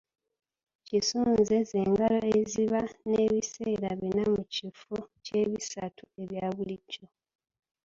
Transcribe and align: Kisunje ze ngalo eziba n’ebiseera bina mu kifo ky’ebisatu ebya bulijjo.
Kisunje 0.87 1.57
ze 1.69 1.81
ngalo 1.89 2.19
eziba 2.39 2.81
n’ebiseera 3.09 3.89
bina 3.99 4.23
mu 4.33 4.43
kifo 4.53 4.93
ky’ebisatu 5.23 6.03
ebya 6.21 6.47
bulijjo. 6.55 7.03